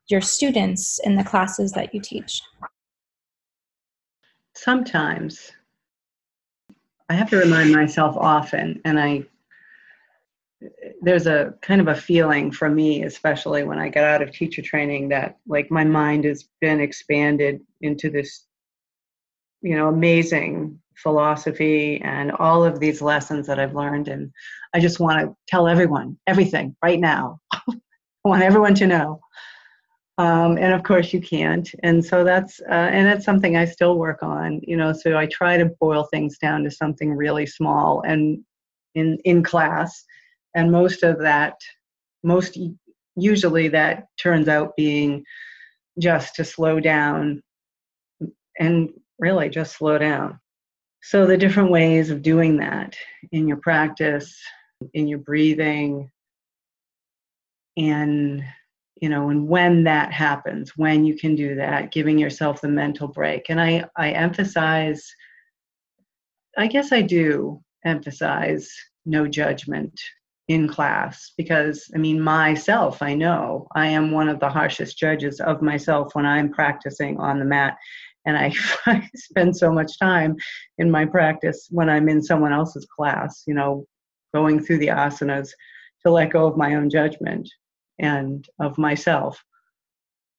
your 0.09 0.21
students 0.21 1.01
in 1.05 1.15
the 1.15 1.25
classes 1.25 1.73
that 1.73 1.95
you 1.95 2.01
teach 2.01 2.43
sometimes 4.55 5.53
I 7.09 7.15
have 7.15 7.31
to 7.31 7.37
remind 7.39 7.73
myself 7.73 8.17
often, 8.17 8.81
and 8.85 8.99
I 8.99 9.25
there's 11.01 11.27
a 11.27 11.55
kind 11.63 11.81
of 11.81 11.89
a 11.89 11.95
feeling 11.95 12.51
for 12.51 12.69
me, 12.69 13.03
especially 13.05 13.63
when 13.65 13.79
I 13.79 13.89
get 13.89 14.05
out 14.05 14.23
of 14.23 14.33
teacher 14.33 14.63
training, 14.63 15.09
that 15.09 15.39
like 15.47 15.71
my 15.71 15.85
mind 15.85 16.25
has 16.25 16.49
been 16.61 16.81
expanded 16.81 17.61
into 17.81 18.11
this, 18.11 18.45
you 19.63 19.75
know, 19.75 19.89
amazing 19.89 20.79
philosophy 20.97 22.01
and 22.03 22.31
all 22.33 22.63
of 22.63 22.79
these 22.79 23.01
lessons 23.01 23.47
that 23.47 23.59
I've 23.59 23.75
learned. 23.75 24.09
And 24.09 24.31
I 24.75 24.81
just 24.81 25.01
want 25.01 25.21
to 25.21 25.35
tell 25.49 25.67
everyone 25.67 26.19
everything 26.27 26.77
right 26.83 27.01
now. 27.01 27.41
I 27.53 28.29
want 28.29 28.43
everyone 28.43 28.75
to 28.75 28.87
know 28.87 29.21
um, 30.21 30.59
and 30.59 30.75
of 30.75 30.83
course 30.83 31.15
you 31.15 31.21
can't. 31.21 31.75
And 31.83 32.05
so 32.05 32.25
that's 32.25 32.61
uh, 32.69 32.91
and 32.95 33.07
that's 33.07 33.25
something 33.25 33.57
i 33.57 33.65
still 33.65 33.97
work 33.97 34.23
on 34.23 34.61
you 34.63 34.77
know 34.77 34.93
so 34.93 35.17
i 35.17 35.27
try 35.27 35.57
to 35.57 35.73
boil 35.81 36.05
things 36.05 36.37
down 36.37 36.63
to 36.65 36.71
something 36.71 37.11
really 37.11 37.47
small 37.47 38.03
and 38.03 38.45
in 38.95 39.19
in 39.25 39.43
class. 39.43 40.05
And 40.55 40.71
most 40.71 41.03
of 41.03 41.19
that 41.21 41.55
most 42.23 42.59
usually 43.17 43.69
that 43.69 44.05
turns 44.23 44.47
out 44.49 44.77
being 44.77 45.25
just 45.99 46.35
to 46.35 46.45
slow 46.45 46.81
down 46.81 47.43
and 48.59 48.91
really 49.19 49.49
just 49.49 49.77
slow 49.79 49.97
down. 49.97 50.39
So 51.03 51.25
the 51.25 51.39
different 51.39 51.71
ways 51.71 52.11
of 52.11 52.21
doing 52.21 52.59
that 52.59 52.95
in 53.33 53.49
your 53.49 53.57
practice 53.57 54.39
in 54.93 55.07
your 55.07 55.19
breathing 55.19 56.11
and 57.79 58.45
you 59.01 59.09
know 59.09 59.31
and 59.31 59.49
when 59.49 59.83
that 59.85 60.13
happens 60.13 60.77
when 60.77 61.05
you 61.05 61.17
can 61.17 61.35
do 61.35 61.55
that 61.55 61.91
giving 61.91 62.19
yourself 62.19 62.61
the 62.61 62.69
mental 62.69 63.09
break. 63.09 63.47
And 63.49 63.61
i 63.61 63.85
i 63.97 64.11
emphasize 64.11 65.03
i 66.57 66.67
guess 66.67 66.93
i 66.93 67.03
do 67.03 67.61
emphasize 67.85 68.71
no 69.07 69.27
judgment 69.27 69.99
in 70.49 70.69
class 70.69 71.33
because 71.37 71.91
i 71.95 71.99
mean 71.99 72.21
myself 72.21 73.03
i 73.03 73.15
know 73.15 73.67
i 73.75 73.87
am 73.87 74.11
one 74.11 74.29
of 74.29 74.41
the 74.41 74.49
harshest 74.49 74.99
judges 74.99 75.41
of 75.41 75.63
myself 75.63 76.15
when 76.15 76.27
i'm 76.27 76.53
practicing 76.53 77.19
on 77.19 77.39
the 77.39 77.45
mat. 77.45 77.77
And 78.27 78.37
I, 78.37 78.53
I 78.87 79.09
spend 79.17 79.57
so 79.57 79.73
much 79.73 79.99
time 79.99 80.37
in 80.79 80.91
my 80.91 81.07
practice 81.07 81.69
when 81.71 81.89
i'm 81.89 82.09
in 82.09 82.23
someone 82.23 82.53
else's 82.53 82.87
class 82.95 83.45
you 83.47 83.55
know 83.55 83.87
going 84.35 84.63
through 84.63 84.79
the 84.79 84.89
asanas 84.89 85.49
to 86.05 86.11
let 86.11 86.31
go 86.31 86.47
of 86.47 86.57
my 86.57 86.75
own 86.75 86.91
judgment 86.91 87.49
and 88.01 88.49
of 88.59 88.79
myself. 88.79 89.43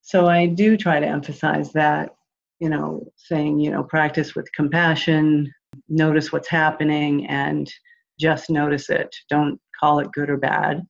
So 0.02 0.28
I 0.28 0.48
do 0.48 0.78
try 0.78 1.00
to 1.00 1.08
emphasize 1.08 1.72
that, 1.74 2.16
you 2.60 2.70
know, 2.70 3.06
saying, 3.16 3.60
you 3.60 3.72
know, 3.72 3.84
practice 3.84 4.36
with 4.36 4.52
compassion, 4.54 5.52
notice 5.88 6.32
what's 6.32 6.50
happening, 6.50 7.28
and 7.28 7.72
just 8.20 8.50
notice 8.50 8.90
it. 8.90 9.16
Don't 9.30 9.60
call 9.80 10.00
it 10.00 10.12
good 10.12 10.30
or 10.30 10.38
bad. 10.38 10.86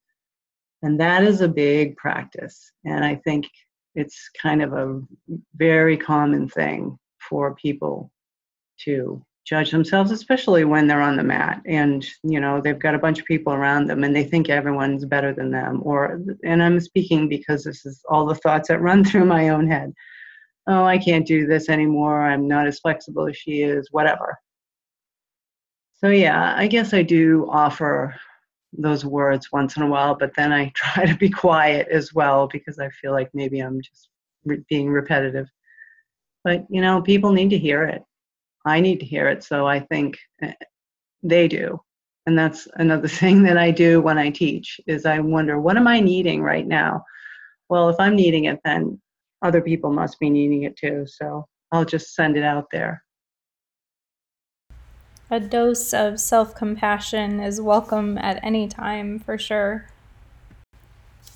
And 0.82 1.00
that 1.00 1.24
is 1.24 1.42
a 1.42 1.48
big 1.48 1.96
practice. 1.98 2.72
And 2.86 3.06
I 3.06 3.16
think 3.16 3.48
it's 3.96 4.30
kind 4.42 4.64
of 4.64 4.74
a 4.74 5.02
very 5.56 5.98
common 5.98 6.48
thing 6.48 6.98
for 7.30 7.56
people 7.56 8.12
to 8.86 9.24
judge 9.46 9.72
themselves, 9.72 10.12
especially 10.12 10.66
when 10.66 10.88
they're 10.88 11.02
on 11.02 11.18
the 11.18 11.24
mat 11.24 11.62
and 11.66 12.06
you 12.24 12.40
know 12.40 12.62
they've 12.62 12.80
got 12.80 12.96
a 12.96 13.00
bunch 13.00 13.20
of 13.20 13.26
people 13.26 13.54
around 13.54 13.88
them 13.88 14.04
and 14.04 14.16
they 14.16 14.24
think 14.24 14.50
everyone's 14.50 15.06
better 15.06 15.34
than 15.34 15.52
them. 15.52 15.82
Or 15.84 16.22
and 16.44 16.62
I'm 16.62 16.80
speaking 16.80 17.28
because 17.28 17.64
this 17.64 17.86
is 17.86 18.04
all 18.10 18.26
the 18.26 18.36
thoughts 18.36 18.68
that 18.68 18.82
run 18.82 19.04
through 19.06 19.26
my 19.26 19.50
own 19.50 19.68
head. 19.70 19.94
Oh, 20.68 20.84
I 20.84 20.98
can't 20.98 21.26
do 21.26 21.48
this 21.48 21.70
anymore. 21.70 22.22
I'm 22.22 22.48
not 22.48 22.68
as 22.68 22.80
flexible 22.80 23.28
as 23.28 23.36
she 23.38 23.64
is. 23.64 23.88
Whatever. 23.92 24.38
So 25.96 26.10
yeah, 26.10 26.56
I 26.58 26.68
guess 26.68 26.94
I 26.94 27.04
do 27.04 27.48
offer 27.52 28.16
those 28.74 29.06
words 29.06 29.52
once 29.52 29.76
in 29.76 29.84
a 29.84 29.88
while, 29.88 30.16
but 30.16 30.32
then 30.36 30.54
I 30.54 30.70
try 30.76 31.06
to 31.06 31.16
be 31.16 31.30
quiet 31.30 31.88
as 31.90 32.14
well 32.14 32.48
because 32.48 32.80
I 32.80 32.90
feel 32.90 33.12
like 33.12 33.30
maybe 33.34 33.60
I'm 33.60 33.82
just 33.82 34.10
re- 34.46 34.64
being 34.70 34.90
repetitive. 34.90 35.48
But 36.44 36.66
you 36.70 36.82
know, 36.82 37.02
people 37.02 37.32
need 37.32 37.50
to 37.52 37.58
hear 37.58 37.84
it. 37.84 38.04
I 38.66 38.80
need 38.80 39.00
to 39.00 39.06
hear 39.06 39.28
it, 39.28 39.44
so 39.44 39.68
I 39.68 39.80
think 39.80 40.18
eh, 40.42 40.54
they 41.24 41.48
do. 41.48 41.82
And 42.26 42.38
that's 42.38 42.68
another 42.76 43.08
thing 43.22 43.44
that 43.44 43.58
I 43.58 43.72
do 43.72 44.02
when 44.02 44.18
I 44.18 44.30
teach 44.30 44.80
is 44.88 45.06
I 45.06 45.20
wonder 45.20 45.60
what 45.60 45.78
am 45.78 45.88
I 45.88 46.00
needing 46.00 46.42
right 46.42 46.68
now? 46.68 47.04
Well, 47.70 47.90
if 47.90 47.96
I'm 48.00 48.16
needing 48.16 48.46
it, 48.46 48.60
then 48.64 49.02
other 49.42 49.62
people 49.62 49.92
must 49.92 50.20
be 50.20 50.30
needing 50.30 50.64
it 50.64 50.76
too. 50.78 51.06
So 51.08 51.48
I'll 51.72 51.86
just 51.86 52.14
send 52.16 52.38
it 52.38 52.44
out 52.44 52.68
there 52.72 53.04
a 55.32 55.40
dose 55.40 55.94
of 55.94 56.20
self 56.20 56.54
compassion 56.54 57.40
is 57.40 57.62
welcome 57.62 58.18
at 58.18 58.38
any 58.44 58.68
time 58.68 59.18
for 59.18 59.38
sure. 59.38 59.88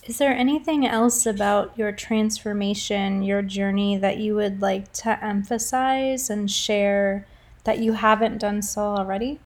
Is 0.06 0.20
there 0.20 0.38
anything 0.38 0.86
else 0.86 1.26
about 1.26 1.76
your 1.80 1.92
transformation, 1.92 3.24
your 3.24 3.42
journey 3.42 3.98
that 3.98 4.20
you 4.20 4.36
would 4.36 4.62
like 4.62 4.94
to 4.94 5.24
emphasize 5.26 6.30
and 6.30 6.50
share 6.50 7.26
that 7.64 7.80
you 7.80 7.94
haven't 7.94 8.38
done 8.38 8.62
so 8.62 8.82
already? 8.82 9.40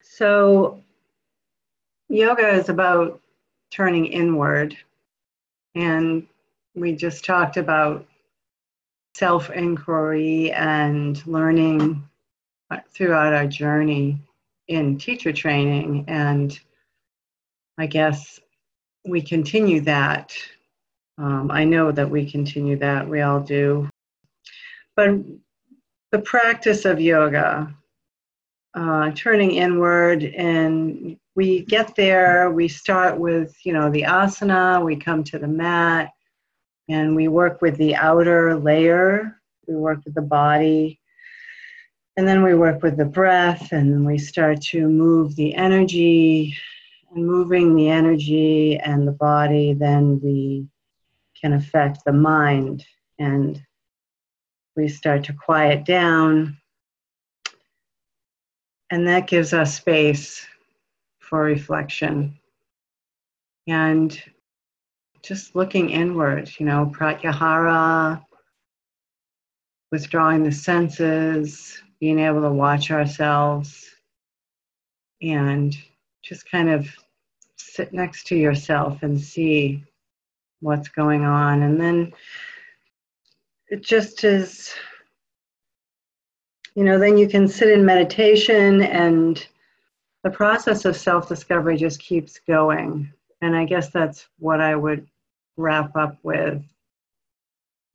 So, 0.00 0.82
yoga 2.08 2.48
is 2.48 2.70
about 2.70 3.20
turning 3.70 4.06
inward. 4.06 4.74
And 5.74 6.26
we 6.74 6.96
just 6.96 7.26
talked 7.26 7.58
about 7.58 8.06
self 9.14 9.50
inquiry 9.50 10.50
and 10.52 11.26
learning 11.26 12.08
uh, 12.70 12.78
throughout 12.88 13.34
our 13.34 13.46
journey 13.46 14.18
in 14.68 14.96
teacher 14.96 15.34
training. 15.34 16.06
And 16.08 16.58
I 17.76 17.84
guess 17.84 18.40
we 19.06 19.22
continue 19.22 19.80
that. 19.82 20.32
Um, 21.18 21.50
I 21.50 21.64
know 21.64 21.92
that 21.92 22.10
we 22.10 22.30
continue 22.30 22.76
that, 22.78 23.08
we 23.08 23.22
all 23.22 23.40
do. 23.40 23.88
But 24.96 25.16
the 26.12 26.18
practice 26.18 26.84
of 26.84 27.00
yoga, 27.00 27.74
uh, 28.74 29.10
turning 29.12 29.52
inward, 29.52 30.22
and 30.24 31.16
we 31.34 31.64
get 31.64 31.94
there, 31.94 32.50
we 32.50 32.68
start 32.68 33.18
with, 33.18 33.56
you 33.64 33.72
know, 33.72 33.90
the 33.90 34.02
asana, 34.02 34.84
we 34.84 34.96
come 34.96 35.24
to 35.24 35.38
the 35.38 35.48
mat, 35.48 36.10
and 36.88 37.16
we 37.16 37.28
work 37.28 37.62
with 37.62 37.76
the 37.76 37.96
outer 37.96 38.56
layer, 38.56 39.40
we 39.66 39.74
work 39.74 40.04
with 40.04 40.14
the 40.14 40.22
body 40.22 41.00
and 42.16 42.26
then 42.26 42.42
we 42.42 42.54
work 42.54 42.82
with 42.82 42.96
the 42.96 43.04
breath 43.04 43.72
and 43.72 44.06
we 44.06 44.18
start 44.18 44.60
to 44.60 44.88
move 44.88 45.36
the 45.36 45.54
energy 45.54 46.56
and 47.14 47.26
moving 47.26 47.74
the 47.74 47.88
energy 47.88 48.78
and 48.78 49.06
the 49.06 49.12
body, 49.12 49.72
then 49.72 50.20
we 50.22 50.66
can 51.40 51.52
affect 51.52 52.04
the 52.04 52.12
mind 52.12 52.84
and 53.18 53.62
we 54.76 54.88
start 54.88 55.24
to 55.24 55.32
quiet 55.32 55.84
down. 55.84 56.56
And 58.90 59.06
that 59.08 59.26
gives 59.26 59.52
us 59.52 59.76
space 59.76 60.46
for 61.18 61.42
reflection. 61.42 62.38
And 63.66 64.20
just 65.22 65.56
looking 65.56 65.90
inward, 65.90 66.50
you 66.58 66.66
know, 66.66 66.92
pratyahara, 66.94 68.22
withdrawing 69.90 70.44
the 70.44 70.52
senses, 70.52 71.82
being 72.00 72.18
able 72.18 72.42
to 72.42 72.50
watch 72.50 72.90
ourselves 72.90 73.84
and 75.22 75.76
just 76.26 76.50
kind 76.50 76.68
of 76.68 76.88
sit 77.56 77.92
next 77.92 78.26
to 78.28 78.36
yourself 78.36 79.02
and 79.02 79.20
see 79.20 79.84
what's 80.60 80.88
going 80.88 81.24
on. 81.24 81.62
And 81.62 81.80
then 81.80 82.12
it 83.68 83.82
just 83.82 84.24
is, 84.24 84.74
you 86.74 86.84
know, 86.84 86.98
then 86.98 87.16
you 87.16 87.28
can 87.28 87.46
sit 87.46 87.70
in 87.70 87.84
meditation 87.84 88.82
and 88.82 89.46
the 90.24 90.30
process 90.30 90.84
of 90.84 90.96
self 90.96 91.28
discovery 91.28 91.76
just 91.76 92.00
keeps 92.00 92.40
going. 92.46 93.12
And 93.42 93.54
I 93.54 93.64
guess 93.64 93.90
that's 93.90 94.26
what 94.38 94.60
I 94.60 94.74
would 94.74 95.06
wrap 95.56 95.96
up 95.96 96.18
with 96.22 96.62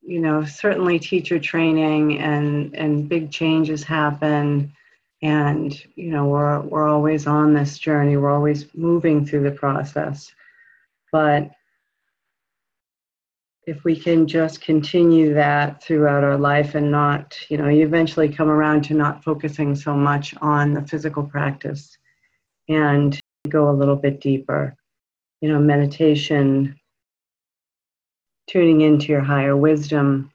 you 0.01 0.19
know, 0.19 0.43
certainly 0.43 0.99
teacher 0.99 1.39
training 1.39 2.19
and, 2.19 2.75
and 2.75 3.07
big 3.07 3.31
changes 3.31 3.83
happen. 3.83 4.73
And, 5.21 5.79
you 5.95 6.11
know, 6.11 6.25
we're, 6.25 6.61
we're 6.61 6.87
always 6.87 7.27
on 7.27 7.53
this 7.53 7.77
journey, 7.77 8.17
we're 8.17 8.33
always 8.33 8.65
moving 8.73 9.25
through 9.25 9.43
the 9.43 9.51
process. 9.51 10.33
But 11.11 11.51
if 13.67 13.83
we 13.83 13.95
can 13.95 14.27
just 14.27 14.61
continue 14.61 15.33
that 15.35 15.83
throughout 15.83 16.23
our 16.23 16.37
life 16.37 16.73
and 16.73 16.89
not, 16.89 17.37
you 17.49 17.57
know, 17.57 17.67
you 17.67 17.85
eventually 17.85 18.27
come 18.27 18.49
around 18.49 18.83
to 18.85 18.95
not 18.95 19.23
focusing 19.23 19.75
so 19.75 19.93
much 19.95 20.33
on 20.41 20.73
the 20.73 20.81
physical 20.81 21.23
practice 21.23 21.97
and 22.67 23.19
go 23.47 23.69
a 23.69 23.71
little 23.71 23.95
bit 23.95 24.19
deeper. 24.19 24.75
You 25.41 25.49
know, 25.49 25.59
meditation 25.59 26.79
tuning 28.47 28.81
into 28.81 29.07
your 29.07 29.21
higher 29.21 29.55
wisdom 29.55 30.31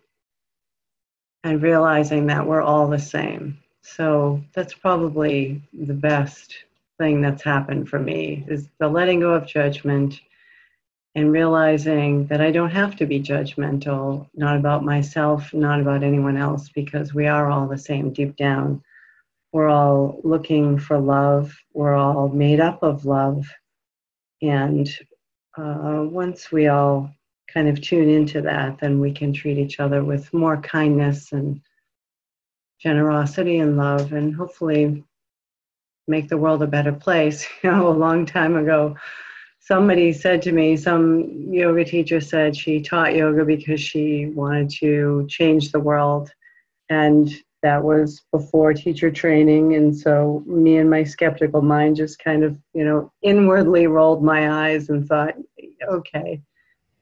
and 1.45 1.63
realizing 1.63 2.27
that 2.27 2.47
we're 2.47 2.63
all 2.63 2.89
the 2.89 2.99
same. 2.99 3.59
So 3.95 4.43
that's 4.53 4.75
probably 4.75 5.63
the 5.73 5.95
best 5.95 6.55
thing 6.99 7.21
that's 7.21 7.43
happened 7.43 7.89
for 7.89 7.99
me 7.99 8.45
is 8.49 8.69
the 8.79 8.89
letting 8.89 9.21
go 9.21 9.33
of 9.35 9.47
judgment 9.47 10.21
and 11.15 11.33
realizing 11.33 12.27
that 12.27 12.41
I 12.41 12.51
don't 12.51 12.71
have 12.71 12.97
to 12.97 13.07
be 13.07 13.21
judgmental, 13.21 14.29
not 14.35 14.57
about 14.57 14.85
myself, 14.85 15.55
not 15.55 15.81
about 15.81 16.03
anyone 16.03 16.37
else, 16.37 16.69
because 16.69 17.15
we 17.15 17.27
are 17.27 17.49
all 17.49 17.67
the 17.67 17.79
same 17.79 18.13
deep 18.13 18.37
down. 18.37 18.83
We're 19.53 19.69
all 19.69 20.21
looking 20.25 20.79
for 20.79 20.99
love. 20.99 21.57
We're 21.73 21.95
all 21.95 22.29
made 22.29 22.61
up 22.61 22.83
of 22.83 23.07
love. 23.07 23.47
And 24.43 24.89
uh, 25.57 26.05
once 26.11 26.53
we 26.53 26.67
all 26.67 27.11
kind 27.49 27.69
of 27.69 27.81
tune 27.81 28.11
into 28.11 28.43
that, 28.43 28.79
then 28.81 29.01
we 29.01 29.13
can 29.13 29.33
treat 29.33 29.57
each 29.57 29.81
other 29.81 30.05
with 30.05 30.35
more 30.35 30.59
kindness 30.59 31.33
and 31.33 31.63
generosity 32.79 33.59
and 33.59 33.77
love, 33.77 34.13
and 34.13 34.35
hopefully 34.35 35.05
make 36.09 36.29
the 36.29 36.37
world 36.37 36.63
a 36.63 36.67
better 36.67 36.93
place. 36.93 37.47
You 37.63 37.71
know, 37.71 37.89
a 37.89 37.91
long 37.91 38.27
time 38.27 38.57
ago, 38.57 38.97
somebody 39.61 40.13
said 40.13 40.43
to 40.43 40.53
me, 40.53 40.77
some 40.77 41.53
yoga 41.53 41.85
teacher 41.85 42.21
said 42.21 42.57
she 42.57 42.81
taught 42.81 43.15
yoga 43.15 43.45
because 43.45 43.81
she 43.81 44.27
wanted 44.27 44.71
to 44.79 45.27
change 45.29 45.73
the 45.73 45.81
world. 45.81 46.31
And 46.89 47.29
that 47.63 47.83
was 47.83 48.23
before 48.31 48.73
teacher 48.73 49.11
training. 49.11 49.75
And 49.75 49.97
so 49.97 50.45
me 50.47 50.77
and 50.77 50.89
my 50.89 51.03
skeptical 51.03 51.63
mind 51.63 51.97
just 51.97 52.21
kind 52.21 52.45
of, 52.45 52.57
you 52.75 52.85
know, 52.85 53.11
inwardly 53.23 53.89
rolled 53.89 54.23
my 54.23 54.69
eyes 54.69 54.89
and 54.89 55.07
thought, 55.09 55.35
okay, 55.89 56.41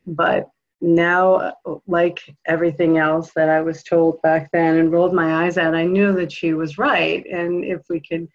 but 0.06 0.48
now 0.84 1.54
like 1.86 2.20
everything 2.46 2.98
else 2.98 3.32
that 3.34 3.48
i 3.48 3.60
was 3.60 3.82
told 3.82 4.20
back 4.20 4.50
then 4.52 4.76
and 4.76 4.92
rolled 4.92 5.14
my 5.14 5.44
eyes 5.44 5.56
at 5.56 5.74
i 5.74 5.84
knew 5.84 6.12
that 6.12 6.30
she 6.30 6.52
was 6.52 6.76
right. 6.78 7.24
And 7.26 7.64
if 7.64 7.80
we 7.88 8.00
could 8.00 8.28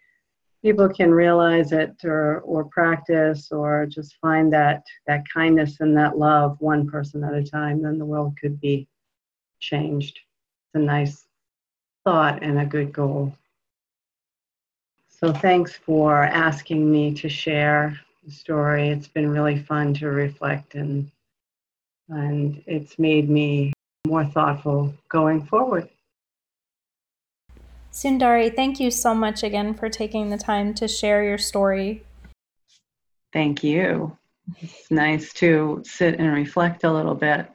people 0.63 0.89
can 0.89 1.11
realize 1.11 1.71
it 1.71 1.95
or 2.03 2.39
or 2.41 2.65
practice 2.65 3.51
or 3.51 3.85
just 3.85 4.17
find 4.19 4.51
that 4.51 4.83
that 5.05 5.23
kindness 5.31 5.77
and 5.79 5.95
that 5.95 6.17
love 6.17 6.57
one 6.59 6.89
person 6.89 7.23
at 7.23 7.33
a 7.33 7.43
time 7.43 7.83
then 7.83 7.99
the 7.99 8.05
world 8.05 8.35
could 8.41 8.59
be 8.59 8.87
changed. 9.59 10.19
It's 10.73 10.81
a 10.81 10.85
nice 10.85 11.27
thought 12.03 12.41
and 12.41 12.59
a 12.59 12.65
good 12.65 12.91
goal. 12.91 13.33
So 15.07 15.31
thanks 15.31 15.73
for 15.73 16.23
asking 16.23 16.89
me 16.89 17.13
to 17.13 17.29
share 17.29 17.99
the 18.23 18.31
story. 18.31 18.89
It's 18.89 19.07
been 19.07 19.29
really 19.29 19.59
fun 19.59 19.93
to 19.95 20.07
reflect 20.07 20.75
and 20.75 21.11
and 22.09 22.61
it's 22.65 22.97
made 22.97 23.29
me 23.29 23.73
more 24.07 24.25
thoughtful 24.25 24.93
going 25.09 25.45
forward. 25.45 25.89
Sundari, 27.91 28.55
thank 28.55 28.79
you 28.79 28.91
so 28.91 29.13
much 29.13 29.43
again 29.43 29.73
for 29.73 29.89
taking 29.89 30.29
the 30.29 30.37
time 30.37 30.73
to 30.75 30.87
share 30.87 31.23
your 31.23 31.37
story. 31.37 32.03
Thank 33.33 33.63
you. 33.63 34.17
It's 34.59 34.89
nice 34.89 35.33
to 35.33 35.83
sit 35.85 36.19
and 36.19 36.33
reflect 36.33 36.83
a 36.83 36.91
little 36.91 37.15
bit. 37.15 37.47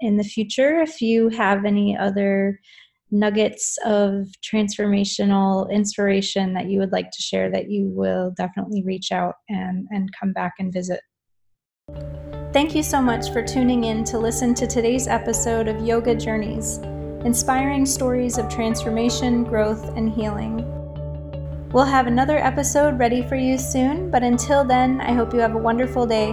In 0.00 0.16
the 0.16 0.24
future, 0.24 0.80
if 0.80 1.00
you 1.00 1.28
have 1.28 1.64
any 1.64 1.96
other 1.96 2.58
nuggets 3.10 3.76
of 3.84 4.28
transformational 4.42 5.70
inspiration 5.70 6.54
that 6.54 6.66
you 6.66 6.78
would 6.78 6.92
like 6.92 7.10
to 7.10 7.22
share, 7.22 7.50
that 7.50 7.68
you 7.70 7.86
will 7.88 8.32
definitely 8.36 8.82
reach 8.84 9.12
out 9.12 9.34
and, 9.48 9.86
and 9.90 10.08
come 10.18 10.32
back 10.32 10.54
and 10.58 10.72
visit. 10.72 11.00
Thank 12.52 12.74
you 12.74 12.82
so 12.82 13.00
much 13.00 13.32
for 13.32 13.44
tuning 13.44 13.84
in 13.84 14.02
to 14.06 14.18
listen 14.18 14.54
to 14.54 14.66
today's 14.66 15.06
episode 15.06 15.68
of 15.68 15.86
Yoga 15.86 16.16
Journeys, 16.16 16.78
inspiring 17.24 17.86
stories 17.86 18.38
of 18.38 18.48
transformation, 18.48 19.44
growth, 19.44 19.96
and 19.96 20.10
healing. 20.10 20.66
We'll 21.70 21.84
have 21.84 22.08
another 22.08 22.38
episode 22.38 22.98
ready 22.98 23.22
for 23.22 23.36
you 23.36 23.56
soon, 23.56 24.10
but 24.10 24.24
until 24.24 24.64
then, 24.64 25.00
I 25.00 25.12
hope 25.12 25.32
you 25.32 25.38
have 25.38 25.54
a 25.54 25.58
wonderful 25.58 26.06
day 26.06 26.30